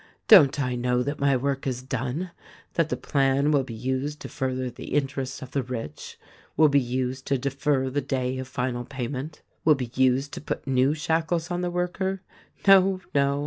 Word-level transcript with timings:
Don't 0.27 0.59
I 0.59 0.73
know 0.73 1.03
that 1.03 1.19
my 1.19 1.37
work 1.37 1.67
is 1.67 1.83
done— 1.83 2.31
that 2.73 2.89
the 2.89 2.97
plan 2.97 3.51
will 3.51 3.61
be 3.63 3.75
used 3.75 4.19
to 4.21 4.29
further 4.29 4.67
the 4.71 4.95
interests 4.95 5.43
of 5.43 5.51
the 5.51 5.61
rich, 5.61 6.17
will 6.57 6.69
be 6.69 6.79
used 6.79 7.27
to 7.27 7.37
defer 7.37 7.87
the 7.87 8.01
day 8.01 8.39
of 8.39 8.47
final 8.47 8.83
payment, 8.83 9.43
will 9.63 9.75
be 9.75 9.91
used 9.93 10.31
to 10.33 10.41
put 10.41 10.65
new 10.65 10.95
shackles 10.95 11.51
on 11.51 11.61
the 11.61 11.69
worker? 11.69 12.23
No, 12.65 12.99
no 13.13 13.39